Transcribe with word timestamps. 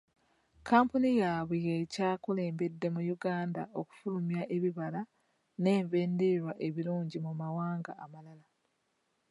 kkampuni 0.59 1.09
yaabwe 1.21 1.55
ye 1.67 1.75
kyakulembedde 1.93 2.87
mu 2.95 3.01
Uganda 3.15 3.61
okufulumya 3.79 4.41
ebibala 4.55 5.01
n'enva 5.61 5.95
endiirwa 6.05 6.53
ebirungi 6.67 7.17
mu 7.25 7.31
mawanga 7.41 7.91
amalala. 8.03 8.47